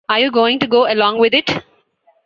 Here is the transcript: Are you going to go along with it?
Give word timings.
Are 0.09 0.19
you 0.19 0.31
going 0.31 0.57
to 0.61 0.65
go 0.67 0.91
along 0.91 1.19
with 1.19 1.35
it? 1.35 1.63